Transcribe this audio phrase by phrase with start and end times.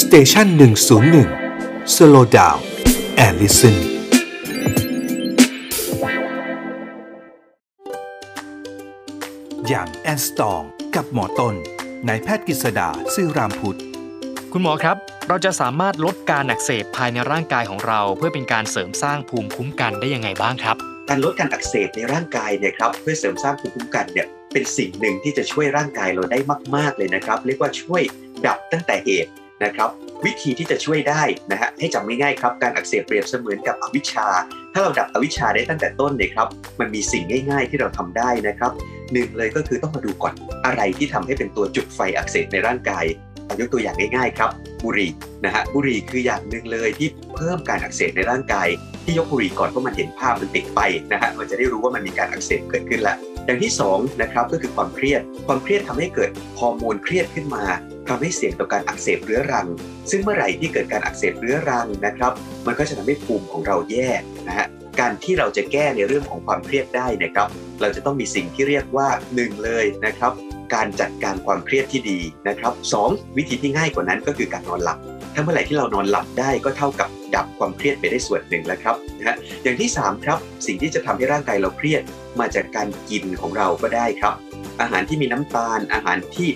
[0.00, 1.28] station หนึ่งศูนย์หนึ่ง
[1.94, 3.76] slow down and listen
[9.68, 10.62] young and strong
[10.94, 11.54] กับหมอต้น
[12.08, 13.80] นายแพทย์กฤษดาซื่อรามพุทธ
[14.52, 14.96] คุณหมอครับ
[15.28, 20.76] เราจะสามารถลดการอักเสบภายในร่างกายของเรา เพื่อเป็นการเสริมสร้างภูมิคุ้มกันได้ยังไงบ้างครับ
[21.08, 26.38] การลดการอักเสบในร่างกายเนี่ยครับเพื่อเสริมสร้างภูมิคุ้มกันเนี่ยเป็นสิ่งหนึ่งที่จะช่วยร่างกายเราได้
[26.76, 28.02] มาก ๆเลยนะครับ เรียกว่าช่วย
[28.46, 29.32] ดับตั้งแต่เหตุ
[29.64, 29.90] นะครับ
[30.24, 34.26] วิธีที่จะช่วยได้นะฮะให้จำง่ายๆครับการอักเสบเปรียบเสมือนกับอวิชชา
[34.72, 36.48] ถ้าเราดับอวิชชาได้ตั้งแต่ต้นเนี่ยครับ
[36.80, 38.72] มันมีสิ่งง่าย ๆ ที่เราทำได้นะครับ
[39.12, 40.34] หนึ่งเลยก็คือต้องมาดูก่อน
[40.66, 43.04] อะไรที่ทำให้เป็นตัวจุดไฟอักเสบในร่างกาย
[43.60, 44.50] ยกตัวอย่างง่ายๆครับ
[44.84, 45.10] บุหรี่
[45.44, 48.68] นะฮะบุหรี่คืออย่างหนึ่งเลยที่เพิ่มการอักเสบในร่างกาย
[49.04, 50.80] ที่ยกบุหรี่ก่อนเพราะมันเห็นภาพมันติดไป
[51.12, 53.16] นะฮะมันจะได้รู้ว่ามันมีการอักเสบเกิดขึ้นแล้ว
[53.46, 57.64] อย่างที่2นะครับก็คือความเครียด ความเครียดทำให้เกิดฮอร์โมนเครียดขึ้นมา
[58.08, 59.66] ทำให้เสี่ยงต่อการอักเสบเรื้อรัง
[60.10, 62.32] ซึ่งเมื่อไหร่ที่เกิดการอักเสบเรื้อรังนะครับ
[62.66, 64.08] มันก็จะทำให้ภูมิของเราแย่
[64.48, 64.66] นะฮะ
[65.00, 67.48] การที่เราจะแก้ในเรื่องของความเครียดได้นะครับ
[67.80, 70.32] เราจะต้องมีสิ่งที่เรียกว่าหนึ่งเลยนะครับ
[70.74, 74.98] การจัดการความเครียดที่ดีนะครับสองวิธีที่ง่ายกว่านั้นก็คือการนอนหลับ
[75.34, 82.02] ถ้าเมื่อไหร่ที่เรานอนหลับได้ก็เท่ากับดับความเครียดไปได้ส่วนหนึ่งแล้วครับนะฮะอย่างที่สามครับ สิ่งที่จะทำให้ร่างกายเราเครียด
[82.40, 84.34] มาจากการกินของเราก็ได้ครับ
[84.80, 86.48] อาหารที่มีน้ำตาล อาหารที่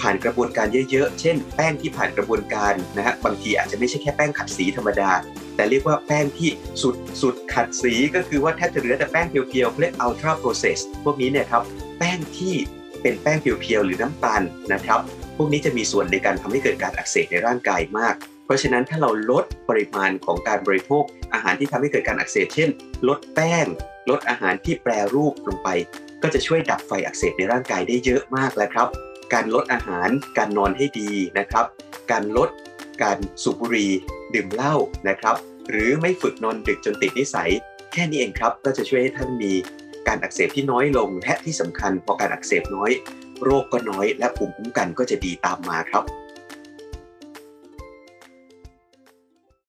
[0.00, 5.10] ผ่านกระบวนการเยอะๆ เช่น แป้งที่ผ่านกระบวนการนะฮะ บางทีอาจจะไม่ใช่แค่แป้งขัดสีธรรมดา
[5.56, 6.50] แต่เรียกว่าแป้งที่
[6.82, 11.62] สุดสุดขัดสีก็คือว่าแทบจะเหลือแต่แป้งเพียวๆเรียก ultra process พวกนี้เนี่ยครับ
[11.98, 12.54] แป้งที่
[13.02, 15.00] เป็นแป้งเพียวๆ หรือน้ำตาลนะครับ
[15.36, 21.04] พวกนี้จะมีส่วนในการทำให้เกิดการอักเสบในร่างกายมาก เพราะฉะนั้นถ้าเราลดปริมาณของการบริโภค
[21.34, 22.70] อาหารที่ทำให้เกิดการอักเสบ เช่น
[23.08, 23.66] ลดแป้ง
[24.10, 25.68] ลดอาหารที่แปรรูปลงไป
[26.22, 28.88] ก็จะช่วยดับไฟอักเสบในร่างกายได้เยอะมากแล้วครับ
[29.34, 31.66] การลดอาหาร การนอนให้ดีนะครับ
[32.10, 32.48] การลด
[33.02, 33.90] การสูบบุหรี่
[34.34, 34.74] ดื่มเหล้า
[35.08, 35.36] นะครับ
[35.70, 37.50] หรือไม่ฝึกนอนดึกจนติดนิสัย
[37.92, 39.52] แค่นี้เองครับ ก็จะช่วยให้ท่านมี
[40.08, 42.90] การอักเสบที่น้อยลงและที่สำคัญพอการอักเสบน้อย
[43.42, 46.04] โรคก็น้อยและภูมิคุ้มกันก็จะดีตามมาครับ